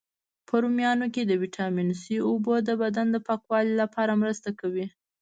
په 0.47 0.55
رومیانو 0.63 1.05
کی 1.13 1.21
د 1.25 1.31
ویټامین 1.43 1.89
C، 2.01 2.03
اوبو 2.27 2.53
د 2.67 2.69
بدن 2.83 3.07
د 3.11 3.17
پاکوالي 3.27 3.73
لپاره 3.81 4.19
مرسته 4.21 4.49
کوي. 4.59 4.85